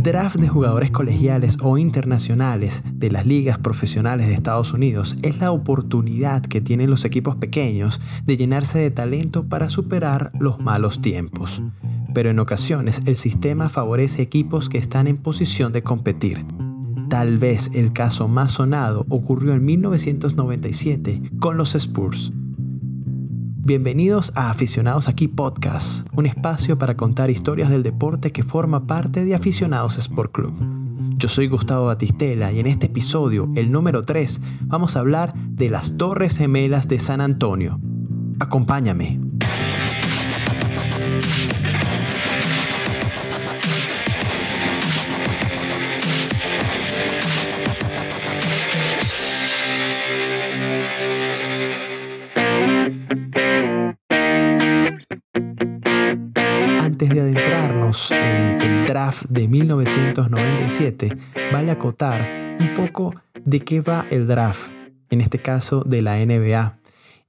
[0.00, 5.40] El draft de jugadores colegiales o internacionales de las ligas profesionales de Estados Unidos es
[5.40, 11.02] la oportunidad que tienen los equipos pequeños de llenarse de talento para superar los malos
[11.02, 11.62] tiempos.
[12.14, 16.46] Pero en ocasiones el sistema favorece equipos que están en posición de competir.
[17.10, 22.32] Tal vez el caso más sonado ocurrió en 1997 con los Spurs.
[23.62, 29.22] Bienvenidos a Aficionados Aquí Podcast, un espacio para contar historias del deporte que forma parte
[29.24, 30.54] de Aficionados Sport Club.
[31.18, 35.68] Yo soy Gustavo Batistela y en este episodio, el número 3, vamos a hablar de
[35.68, 37.78] las Torres Gemelas de San Antonio.
[38.40, 39.29] Acompáñame.
[59.28, 61.16] De 1997,
[61.52, 64.70] vale acotar un poco de qué va el draft,
[65.10, 66.78] en este caso de la NBA.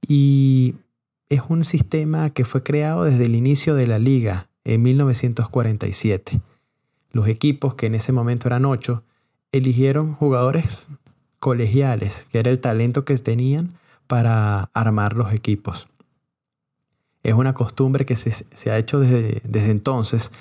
[0.06, 0.74] Y
[1.28, 6.40] es un sistema que fue creado desde el inicio de la liga en 1947.
[7.10, 9.02] Los equipos, que en ese momento eran ocho,
[9.50, 10.86] eligieron jugadores
[11.38, 13.74] colegiales, que era el talento que tenían
[14.06, 15.88] para armar los equipos.
[17.22, 20.32] Es una costumbre que se, ha hecho desde entonces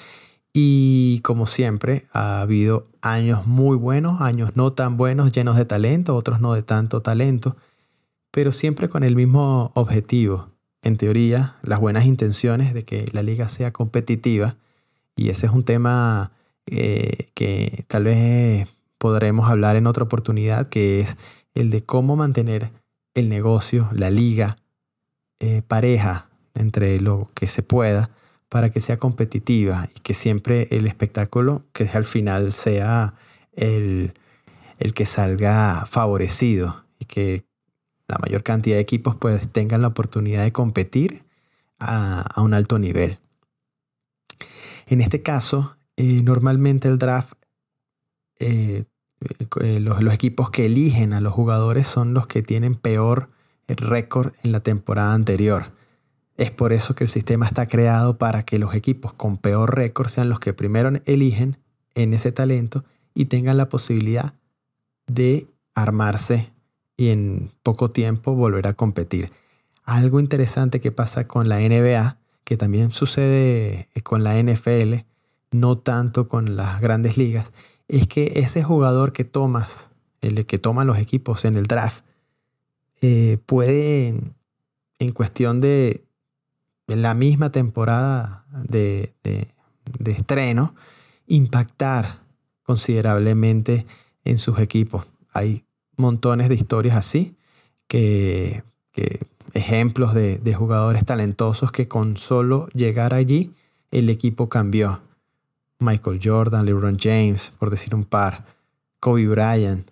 [0.54, 6.16] y como siempre ha habido años muy buenos, años no tan buenos, llenos de talento,
[6.16, 7.56] otros no de tanto talento,
[8.32, 10.50] pero siempre con el mismo objetivo.
[10.84, 14.56] En teoría, las buenas intenciones de que la liga sea competitiva
[15.16, 16.32] y ese es un tema
[16.66, 21.18] eh, que tal vez podremos hablar en otra oportunidad, que es
[21.54, 22.72] el de cómo mantener
[23.14, 24.58] el negocio, la liga,
[25.40, 28.10] eh, pareja, entre lo que se pueda
[28.52, 33.14] para que sea competitiva y que siempre el espectáculo, que al final sea
[33.54, 34.14] el,
[34.94, 37.46] que salga favorecido y que
[38.10, 41.24] la mayor cantidad de equipos pues tengan la oportunidad de competir
[41.80, 43.20] a, un alto nivel.
[44.86, 47.36] En este caso, eh, normalmente el draft,
[48.40, 48.84] eh,
[49.62, 53.30] eh, los, los, equipos que eligen a los jugadores son los que tienen peor
[53.70, 55.72] récord en la temporada anterior.
[56.42, 60.08] Es por eso que el sistema está creado para que los equipos con peor récord
[60.08, 61.58] sean los que primero eligen
[61.94, 64.34] en ese talento y tengan la posibilidad
[65.06, 66.52] de armarse
[66.98, 69.32] y en poco tiempo volver a competir.
[69.84, 75.06] Algo interesante que pasa con la NBA, que también sucede con la NFL,
[75.52, 77.54] no tanto con las grandes ligas,
[77.88, 79.92] es que ese jugador que tomas,
[80.22, 82.04] el que toman los equipos en el draft,
[83.02, 84.16] eh, puede
[84.98, 86.04] en cuestión de
[86.88, 89.14] en la misma temporada de,
[90.06, 90.76] estreno
[91.28, 92.20] impactar
[92.64, 93.86] considerablemente
[94.24, 95.06] en sus equipos.
[95.34, 95.64] Hay
[95.98, 97.36] montones de historias así,
[97.88, 98.64] que,
[99.54, 103.54] ejemplos de, de, jugadores talentosos que con solo llegar allí
[103.92, 105.02] el equipo cambió.
[105.80, 108.46] Michael Jordan, LeBron James, por decir un par,
[109.00, 109.90] Kobe Bryant.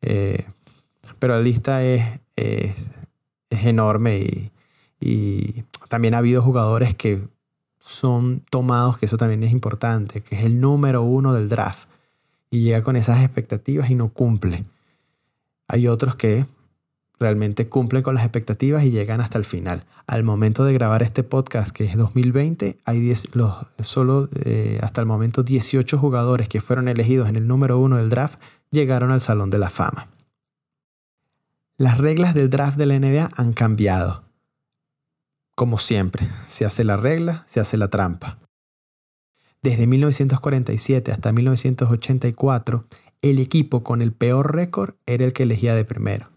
[0.00, 0.44] Eh,
[1.18, 2.90] pero la lista es, es,
[3.50, 4.50] es enorme
[5.00, 7.22] y también ha habido jugadores que
[7.78, 11.88] son tomados, que eso también es importante, que es el número uno del draft
[12.50, 14.64] y llega con esas expectativas y no cumple.
[15.68, 16.46] Hay otros que
[17.18, 19.84] realmente cumplen con las expectativas y llegan hasta el final.
[20.06, 25.06] Al momento de grabar este podcast, que es 2020, hay los, solo eh, hasta el
[25.06, 28.38] momento 18 jugadores que fueron elegidos en el número uno del draft
[28.70, 30.08] llegaron al Salón de la Fama.
[31.78, 34.25] Las reglas del draft de la NBA han cambiado.
[35.56, 38.38] Como siempre, se hace la regla, se hace la trampa.
[39.62, 42.84] Desde 1947 hasta 1984,
[43.22, 46.28] el equipo con el peor récord era el que elegía de primero.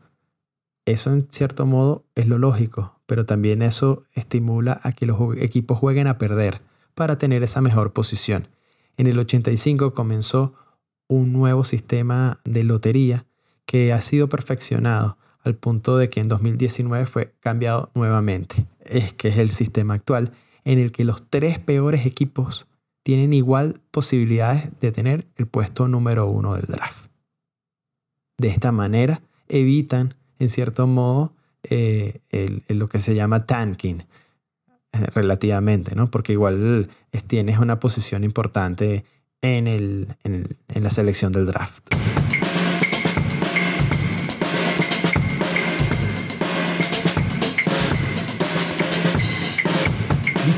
[0.85, 5.77] Eso en cierto modo es lo lógico, pero también eso estimula a que los equipos
[5.77, 6.61] jueguen a perder
[6.95, 8.47] para tener esa mejor posición.
[8.95, 10.53] En el 85 comenzó
[11.09, 13.25] un nuevo sistema de lotería
[13.65, 18.68] que ha sido perfeccionado al punto de que en 2019 fue cambiado nuevamente.
[18.85, 20.31] Es que es el sistema actual
[20.63, 22.67] en el que los tres peores equipos
[23.03, 27.09] tienen igual posibilidades de tener el puesto número uno del draft.
[28.37, 31.33] De esta manera evitan, en cierto modo,
[31.63, 32.21] eh,
[32.67, 34.03] lo que se llama tanking,
[34.91, 36.09] eh, relativamente, ¿no?
[36.09, 36.89] Porque igual
[37.27, 39.05] tienes una posición importante
[39.41, 41.89] en, en la selección del draft.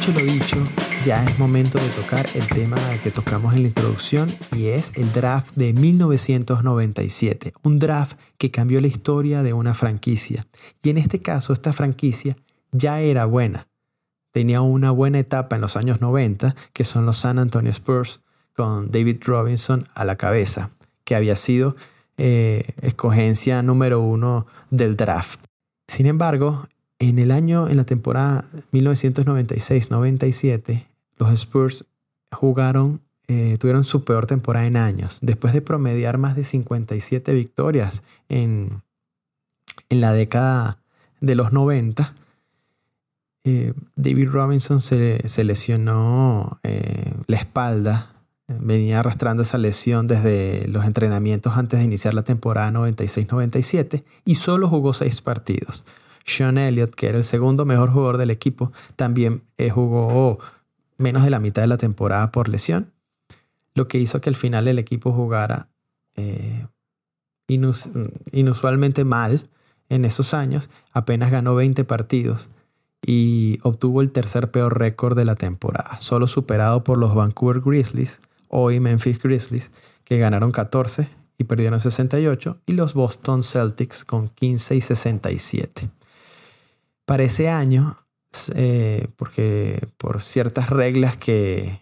[0.01, 0.63] Dicho lo dicho,
[1.05, 5.13] ya es momento de tocar el tema que tocamos en la introducción y es el
[5.13, 10.47] draft de 1997, un draft que cambió la historia de una franquicia.
[10.81, 12.35] Y en este caso esta franquicia
[12.71, 13.67] ya era buena.
[14.31, 18.21] Tenía una buena etapa en los años 90, que son los San Antonio Spurs,
[18.55, 20.71] con David Robinson a la cabeza,
[21.03, 21.75] que había sido
[22.17, 25.41] eh, escogencia número uno del draft.
[25.87, 26.67] Sin embargo,
[27.01, 30.85] en el año, en la temporada 1996-97,
[31.17, 31.85] los Spurs
[32.31, 38.03] jugaron, eh, tuvieron su peor temporada en años, después de promediar más de 57 victorias
[38.29, 38.83] en,
[39.89, 40.77] en la década
[41.21, 42.13] de los 90.
[43.45, 48.13] Eh, David Robinson se, lesionó eh, la espalda,
[48.47, 54.69] venía arrastrando esa lesión desde los entrenamientos antes de iniciar la temporada 96-97 y solo
[54.69, 55.83] jugó seis partidos.
[56.25, 60.39] Sean Elliott, que era el segundo mejor jugador del equipo, también jugó
[60.97, 62.91] menos de la mitad de la temporada por lesión,
[63.73, 65.69] lo que hizo que al final el equipo jugara
[66.15, 66.67] eh,
[67.47, 69.49] inusualmente mal
[69.89, 72.49] en esos años, apenas ganó 20 partidos
[73.05, 78.21] y obtuvo el tercer peor récord de la temporada, solo superado por los Vancouver Grizzlies,
[78.47, 79.71] hoy Memphis Grizzlies,
[80.03, 85.89] que ganaron 14 y perdieron 68, y los Boston Celtics con 15 y 67.
[87.11, 87.97] Para ese año,
[88.55, 91.81] eh, porque por ciertas reglas que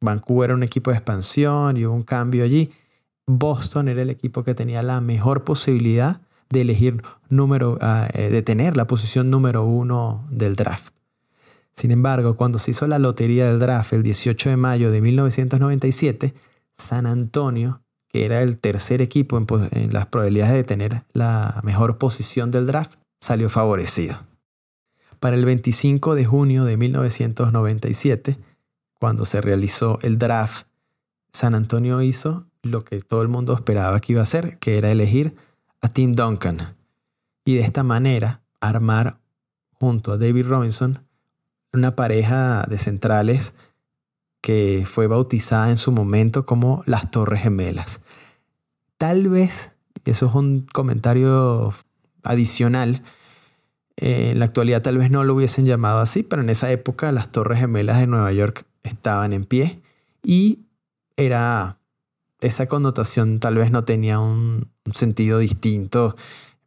[0.00, 2.72] Vancouver era un equipo de expansión y hubo un cambio allí,
[3.28, 6.20] Boston era el equipo que tenía la mejor posibilidad
[6.50, 10.92] de elegir número, ah, eh, de tener la posición número uno del draft.
[11.72, 16.34] Sin embargo, cuando se hizo la lotería del draft el 18 de mayo de 1997,
[16.72, 22.50] San Antonio, que era el tercer equipo en las probabilidades de tener la mejor posición
[22.50, 24.18] del draft, salió favorecido.
[25.26, 28.38] Para el 25 de junio de 1997,
[29.00, 30.68] cuando se realizó el draft,
[31.32, 34.92] San Antonio hizo lo que todo el mundo esperaba que iba a hacer, que era
[34.92, 35.34] elegir
[35.80, 36.76] a Tim Duncan.
[37.44, 39.18] Y de esta manera armar
[39.72, 41.04] junto a David Robinson
[41.72, 43.54] una pareja de centrales
[44.40, 48.00] que fue bautizada en su momento como las Torres Gemelas.
[48.96, 49.72] Tal vez,
[50.04, 51.74] eso es un comentario
[52.22, 53.02] adicional,
[53.96, 57.12] eh, en la actualidad tal vez no lo hubiesen llamado así, pero en esa época
[57.12, 59.80] las Torres Gemelas de Nueva York estaban en pie
[60.22, 60.60] y
[61.16, 61.78] era
[62.40, 66.14] esa connotación tal vez no tenía un, sentido distinto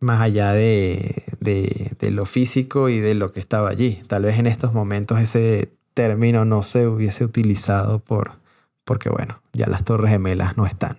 [0.02, 4.02] más allá de, de, lo físico y de lo que estaba allí.
[4.08, 8.34] Tal vez en estos momentos ese término no se hubiese utilizado por,
[8.84, 10.98] porque bueno, ya las torres gemelas no están.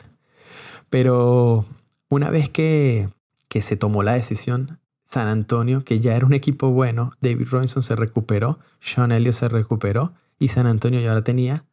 [0.89, 1.67] Pero
[2.09, 3.09] una vez que,
[3.49, 4.80] que se tomó la decisión,
[5.11, 9.49] San Antonio, que ya era un equipo bueno, David Robinson se recuperó, Sean Elliott se
[9.49, 11.65] recuperó y San Antonio ya ahora tenía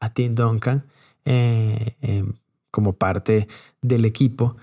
[0.00, 0.84] a Tim Duncan
[1.24, 2.24] eh, eh,
[2.72, 3.46] como parte
[3.82, 4.56] del equipo.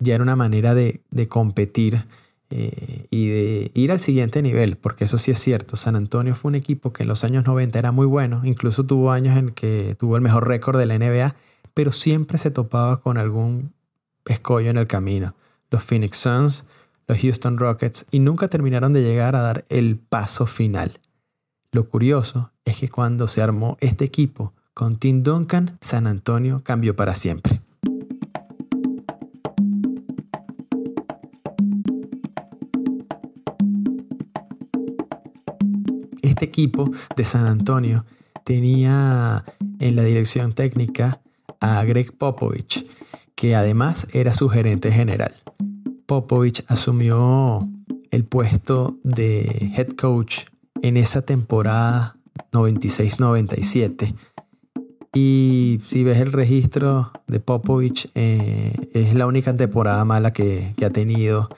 [0.00, 2.04] Ya era una manera de, competir
[2.50, 5.76] eh, y de ir al siguiente nivel, porque eso sí es cierto.
[5.76, 9.12] San Antonio fue un equipo que en los años 90 era muy bueno, incluso tuvo
[9.12, 11.36] años en que tuvo el mejor récord de la NBA,
[11.72, 13.72] pero siempre se topaba con algún
[14.24, 15.36] escollo en el camino.
[15.70, 16.64] Los Phoenix Suns
[17.06, 21.00] los Houston Rockets y nunca terminaron de llegar a dar el paso final.
[21.72, 26.96] Lo curioso es que cuando se armó este equipo con Tim Duncan, San Antonio cambió
[26.96, 27.60] para siempre.
[36.22, 38.04] Este equipo de San Antonio
[38.44, 39.44] tenía
[39.78, 41.20] en la dirección técnica
[41.60, 42.86] a Greg Popovich,
[43.34, 45.43] que además era su gerente general.
[46.06, 47.68] Popovich asumió
[48.10, 50.44] el puesto de head coach
[50.82, 52.16] en esa temporada
[52.52, 54.14] 96-97.
[55.14, 60.90] Y si ves el registro de Popovich, eh, es la única temporada mala que, ha
[60.90, 61.48] tenido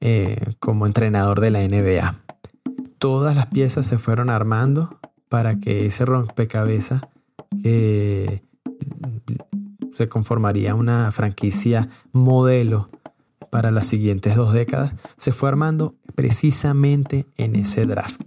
[0.00, 2.14] eh, como entrenador de la NBA.
[2.98, 7.02] Todas las piezas se fueron armando para que ese rompecabezas
[7.62, 8.42] que
[9.94, 12.90] se conformaría una franquicia modelo
[13.50, 18.22] para las siguientes dos décadas se fue armando precisamente en ese draft.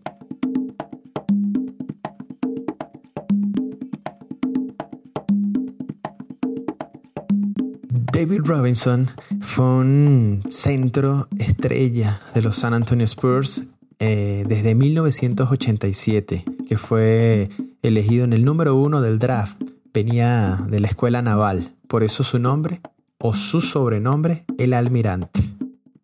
[8.12, 9.08] David Robinson
[9.42, 13.64] fue un centro estrella de los San Antonio Spurs
[14.00, 17.50] eh, desde 1987, que fue
[17.82, 19.62] elegido en el número uno del draft.
[19.94, 22.82] Venía de la escuela naval, por eso su nombre,
[23.26, 25.40] o su sobrenombre, el almirante.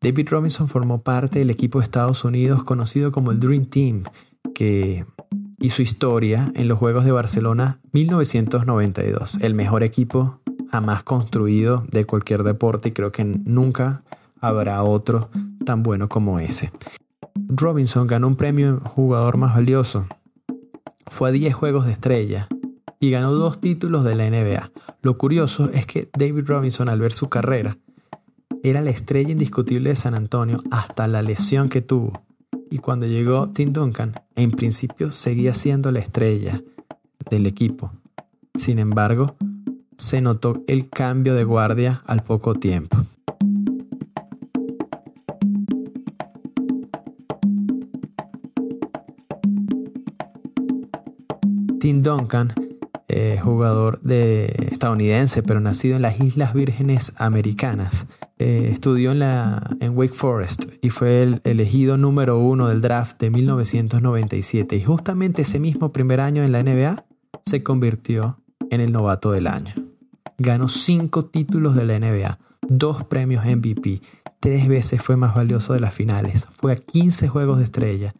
[0.02, 4.04] David Robinson formó parte del equipo de Estados Unidos conocido como el Dream Team,
[4.56, 5.06] que
[5.68, 9.34] su historia en los Juegos de Barcelona 1992.
[9.42, 10.40] El mejor equipo
[10.72, 14.02] jamás construido de cualquier deporte y creo que nunca
[14.40, 15.30] habrá otro
[15.66, 16.72] tan bueno como ese.
[17.50, 20.06] Robinson ganó un premio jugador más valioso.
[21.06, 22.48] Fue a 10 Juegos de Estrella
[23.00, 24.72] y ganó dos títulos de la NBA.
[25.02, 27.78] Lo curioso es que David Robinson al ver su carrera
[28.64, 32.22] era la estrella indiscutible de San Antonio hasta la lesión que tuvo.
[32.70, 36.62] Y cuando llegó Tim Duncan, en principio seguía siendo la estrella
[37.30, 37.92] del equipo.
[38.58, 39.36] Sin embargo,
[39.98, 42.98] se notó el cambio de guardia al poco tiempo.
[51.80, 52.54] Tim Duncan
[53.12, 58.06] eh, jugador de estadounidense, pero nacido en las Islas Vírgenes Americanas.
[58.38, 59.24] Eh, estudió en,
[59.82, 64.76] en Wake Forest y fue el elegido número uno del draft de 1997.
[64.76, 67.04] Y justamente ese mismo primer año en la NBA
[67.46, 68.38] se convirtió
[68.70, 69.74] en el novato del año.
[70.38, 72.38] Ganó cinco títulos de la NBA,
[72.68, 74.02] dos premios MVP,
[74.40, 78.14] tres veces fue más valioso de las finales, fue a 15 juegos de estrella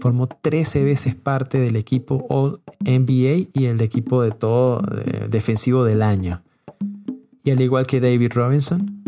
[0.00, 4.80] Formó 13 veces parte del equipo All NBA y el equipo de todo
[5.28, 6.42] defensivo del año.
[7.42, 9.02] Y al igual que David Robinson,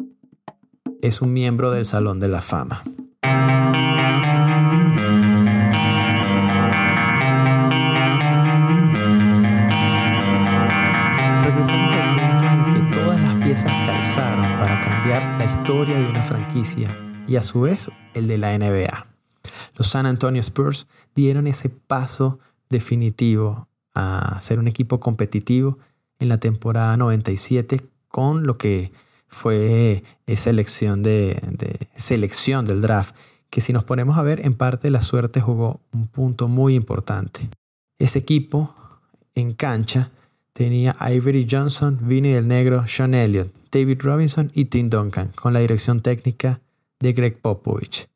[1.03, 2.83] es un miembro del Salón de la Fama.
[11.43, 16.23] Regresamos al punto en que todas las piezas calzaron para cambiar la historia de una
[16.23, 19.10] franquicia y a su vez el de la NBA.
[19.81, 25.79] Los San Antonio Spurs dieron ese paso definitivo a ser un equipo competitivo
[26.19, 28.93] en la temporada 97 con lo que
[29.27, 31.41] fue esa elección de,
[31.97, 33.15] selección del draft,
[33.49, 37.49] que si nos ponemos a ver, en parte la suerte jugó un punto muy importante.
[37.99, 38.75] Ese equipo
[39.35, 40.11] en cancha
[40.53, 45.61] tenía Ivory Johnson, Vinny del Negro, Sean Elliott, David Robinson y Tim Duncan, con la
[45.61, 46.61] dirección técnica
[46.99, 48.10] de Greg Popovich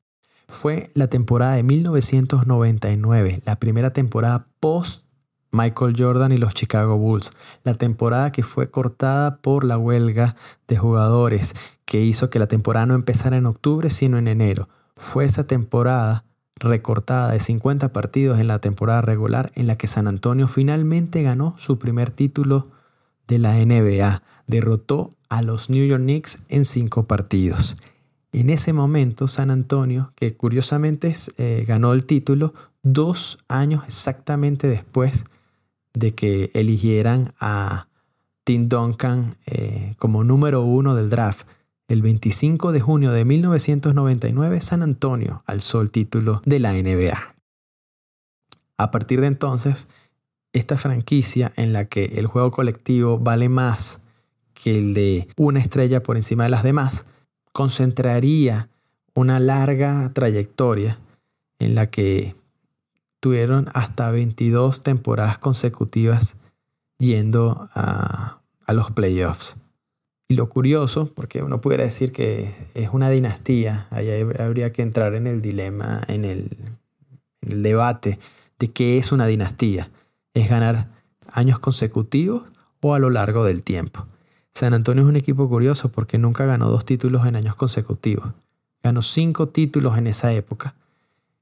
[0.54, 5.04] fue la temporada de 1999, la primera temporada post
[5.50, 7.32] Michael Jordan y los Chicago Bulls,
[7.62, 12.86] la temporada que fue cortada por la huelga de jugadores que hizo que la temporada
[12.86, 14.68] no empezara en octubre sino en enero.
[14.96, 16.24] Fue esa temporada
[16.56, 21.54] recortada de 50 partidos en la temporada regular en la que San Antonio finalmente ganó
[21.58, 22.68] su primer título
[23.26, 24.22] de la NBA.
[24.46, 27.76] Derrotó a los New York Knicks en cinco partidos.
[28.34, 35.24] En ese momento, San Antonio, que curiosamente eh, ganó el título dos años exactamente después
[35.92, 37.86] de que eligieran a
[38.42, 41.46] Tim Duncan eh, como número uno del draft.
[41.86, 47.36] El 25 de junio de 1999, San Antonio alzó el título de la NBA.
[48.78, 49.86] A partir de entonces,
[50.52, 54.02] esta franquicia en la que el juego colectivo vale más
[54.54, 57.04] que el de una estrella por encima de las demás,
[57.54, 58.68] concentraría
[59.14, 60.98] una larga trayectoria
[61.60, 62.34] en la que
[63.20, 66.34] tuvieron hasta 22 temporadas consecutivas
[66.98, 69.56] yendo a, los playoffs.
[70.26, 75.14] Y lo curioso, porque uno pudiera decir que es una dinastía, ahí habría que entrar
[75.14, 76.56] en el dilema, en el,
[77.42, 78.18] en el debate
[78.58, 79.90] de qué es una dinastía.
[80.32, 80.88] ¿Es ganar
[81.28, 82.42] años consecutivos
[82.80, 84.08] o a lo largo del tiempo?
[84.56, 88.32] San Antonio es un equipo curioso porque nunca ganó dos títulos en años consecutivos.
[88.84, 90.76] Ganó cinco títulos en esa época,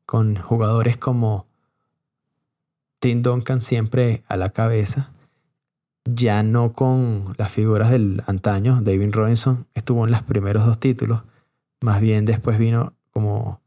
[0.06, 1.46] con jugadores como
[3.00, 5.10] Tim Duncan siempre a la cabeza,
[6.06, 8.80] ya no con las figuras del antaño.
[8.80, 11.20] David Robinson estuvo en los primeros dos títulos,
[11.82, 13.60] más bien después vino como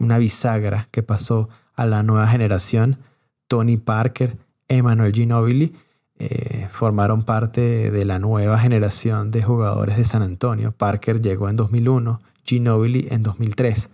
[0.00, 2.98] una bisagra que pasó a la nueva generación.
[3.46, 5.76] Tony Parker, Emmanuel Ginobili
[6.18, 10.72] eh, formaron parte de la nueva generación de jugadores de San Antonio.
[10.72, 13.90] Parker llegó en 2001, Ginobili en 2003.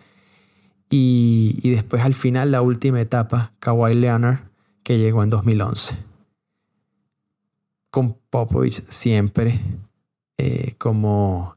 [0.90, 4.40] Y, después al final, la última etapa, Kawhi Leonard,
[4.82, 5.96] que llegó en 2011.
[7.90, 9.60] Con Popovich siempre
[10.36, 11.56] eh, como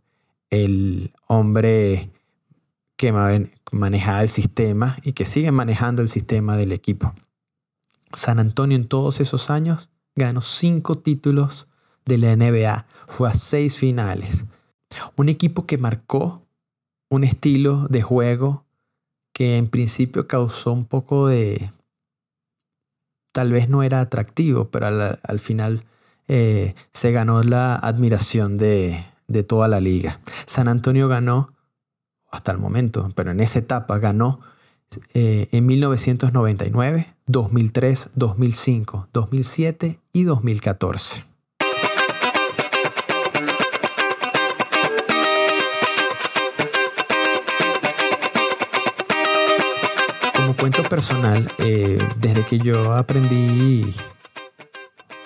[0.50, 2.12] el hombre
[2.96, 3.12] que
[3.72, 7.13] manejaba el sistema y que sigue manejando el sistema del equipo.
[8.13, 11.67] San Antonio en todos esos años ganó cinco títulos
[12.05, 14.46] de la NBA, fue a seis finales.
[15.15, 16.46] Un equipo que marcó
[17.10, 18.65] un estilo de juego
[19.34, 21.72] que en principio causó un poco de...
[23.32, 25.86] Tal vez no era atractivo, pero al, final
[26.27, 30.20] eh, se ganó la admiración de, de toda la liga.
[30.46, 31.51] San Antonio ganó,
[32.29, 34.39] hasta el momento, pero en esa etapa ganó
[35.13, 41.23] eh, en 1999, 2003, 2005, 2007 y 2014.
[50.35, 53.93] Como cuento personal, eh, desde que yo aprendí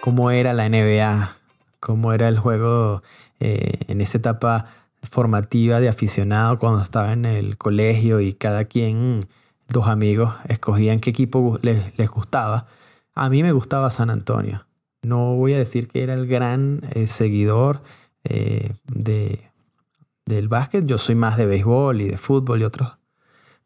[0.02, 1.38] cómo era la NBA,
[1.80, 3.04] cómo era el juego
[3.40, 4.66] eh, en esa etapa
[5.04, 9.20] formativa de aficionado cuando estaba en el colegio y cada quien,
[9.70, 12.68] dos amigos, escogían qué equipo les, gustaba.
[13.14, 14.66] A mí me gustaba San Antonio.
[15.02, 17.82] No voy a decir que era el gran eh, seguidor
[18.24, 19.40] eh, de,
[20.26, 20.86] del básquet.
[20.86, 22.98] Yo soy más de béisbol y de fútbol y otros.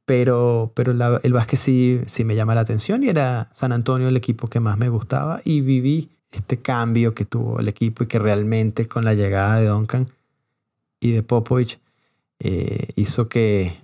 [0.05, 4.17] Pero, pero el básquet sí, sí me llama la atención y era San Antonio el
[4.17, 8.19] equipo que más me gustaba y viví este cambio que tuvo el equipo y que
[8.19, 10.07] realmente con la llegada de Duncan
[10.99, 11.79] y de Popovich
[12.39, 13.77] eh, hizo que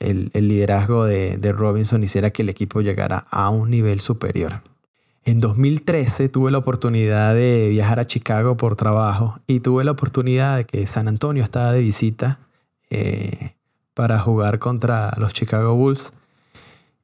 [0.00, 4.62] el, liderazgo de, Robinson hiciera que el equipo llegara a un nivel superior.
[5.24, 10.56] En 2013 tuve la oportunidad de viajar a Chicago por trabajo y tuve la oportunidad
[10.56, 12.40] de que San Antonio estaba de visita
[12.88, 13.54] eh,
[13.92, 16.14] para jugar contra los Chicago Bulls.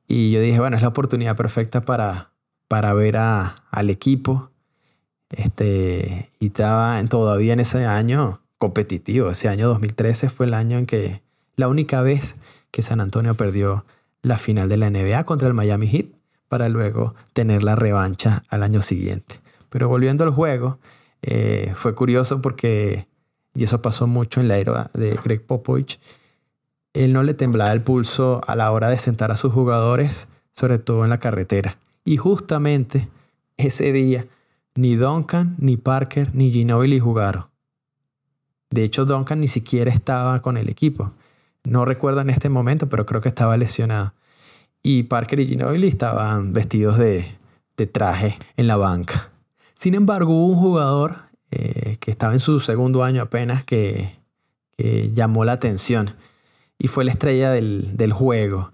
[0.09, 2.33] Y yo dije, bueno, es la oportunidad perfecta para,
[2.69, 4.51] para ver al equipo.
[5.31, 9.31] Este, y estaba todavía en ese año competitivo.
[9.31, 11.23] Ese año 2013 fue el año en que
[11.57, 12.35] la única vez
[12.77, 13.87] que San Antonio perdió
[14.21, 16.09] la final de la NBA contra el Miami Heat
[16.47, 19.41] para luego tener la revancha al año siguiente.
[19.71, 20.79] Pero volviendo al juego,
[21.23, 23.09] eh, fue curioso porque,
[23.55, 25.99] y eso pasó mucho en la era de Greg Popovich,
[26.93, 30.79] él no le temblaba el pulso a la hora de sentar a sus jugadores, sobre
[30.79, 31.79] todo en la carretera.
[32.05, 33.09] Y justamente
[33.57, 34.27] ese día,
[34.75, 37.47] ni Duncan, ni Parker, ni Ginobili jugaron.
[38.69, 41.15] De hecho, Duncan ni siquiera estaba con el equipo.
[41.67, 44.15] No recuerdo en este momento, pero creo que estaba lesionado.
[44.85, 47.27] Y Parker y Ginobili estaban vestidos de,
[47.93, 49.31] traje en la banca.
[49.75, 51.17] Sin embargo, hubo un jugador
[51.51, 54.15] eh, que estaba en su segundo año apenas que,
[55.15, 56.11] llamó la atención
[56.79, 58.73] y fue la estrella del, juego.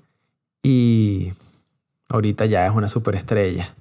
[0.63, 1.33] Y
[2.09, 3.75] ahorita ya es una superestrella.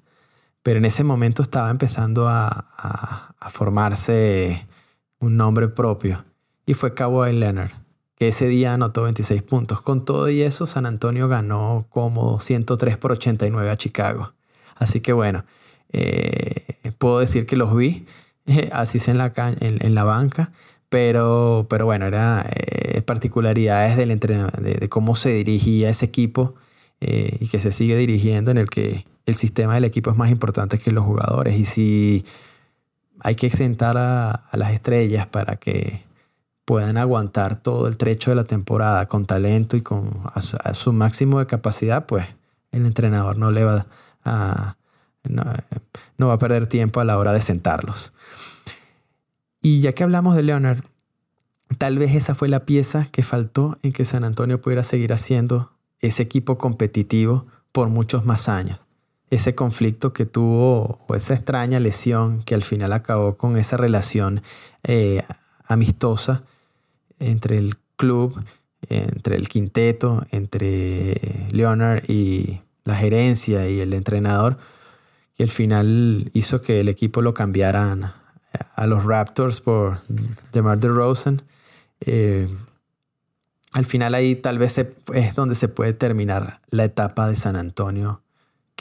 [0.64, 4.68] Pero en ese momento estaba empezando a, a formarse
[5.20, 6.24] un nombre propio,
[6.66, 7.72] y fue Kawhi Leonard,
[8.22, 9.82] que ese día anotó 26 puntos.
[9.82, 14.34] Con todo y eso, San Antonio ganó como 103 por 89 a Chicago.
[14.76, 15.44] Así que bueno,
[15.92, 18.06] eh, puedo decir que los vi,
[18.74, 20.52] así en la, en, la banca,
[20.88, 26.54] pero, pero bueno, era eh, particularidades del de, cómo se dirigía ese equipo
[27.00, 30.30] eh, y que se sigue dirigiendo en el que el sistema del equipo es más
[30.30, 31.58] importante que los jugadores.
[31.58, 32.26] Y si
[33.20, 36.11] hay que sentar a, las estrellas para que
[36.72, 40.10] puedan aguantar todo el trecho de la temporada con talento y con
[40.72, 42.26] su, máximo de capacidad, pues
[42.72, 43.88] el entrenador no le va
[44.24, 44.78] a,
[45.28, 48.14] no, va a perder tiempo a la hora de sentarlos.
[49.62, 50.86] Y ya que hablamos de Leonard,
[51.78, 55.74] tal vez esa fue la pieza que faltó en que San Antonio pudiera seguir haciendo
[56.00, 58.80] ese equipo competitivo por muchos más años
[59.30, 64.42] ese conflicto que tuvo o esa extraña lesión que al final acabó con esa relación
[64.84, 65.24] eh,
[65.68, 66.44] amistosa
[67.22, 68.44] entre el club,
[68.90, 74.58] entre el quinteto, entre Leonard y la gerencia y el entrenador,
[75.36, 78.12] que al final hizo que el equipo lo cambiaran
[78.76, 80.00] a los Raptors por
[80.52, 81.42] DeMar DeRozan.
[82.02, 82.50] Eh,
[83.72, 88.22] al final ahí tal vez es donde se puede terminar la etapa de San Antonio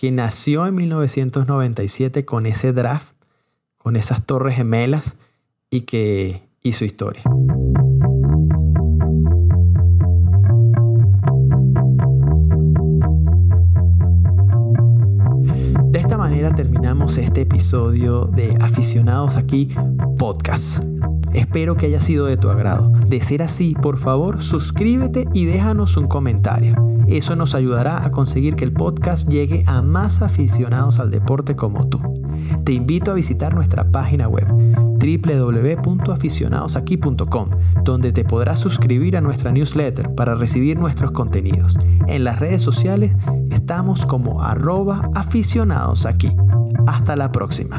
[0.01, 3.13] que nació en 1997 con ese draft,
[3.77, 5.17] con esas torres gemelas
[5.69, 7.23] y que hizo historia.
[16.49, 19.69] Terminamos este episodio de Aficionados aquí
[20.19, 20.83] podcast.
[21.35, 22.91] Espero que haya sido de tu agrado.
[23.07, 26.75] De ser así, por favor, suscríbete y déjanos un comentario.
[27.09, 31.89] Eso nos ayudará a conseguir que el podcast llegue a más aficionados al deporte como
[31.89, 32.01] tú.
[32.65, 34.47] Te invito a visitar nuestra página web
[35.01, 37.51] www.aficionadosaquí.com,
[37.85, 41.79] donde te podrás suscribir a nuestra newsletter para recibir nuestros contenidos.
[42.07, 43.13] En las redes sociales
[43.71, 46.37] estamos como arroba aficionados aquí.
[46.89, 47.77] Hasta la próxima.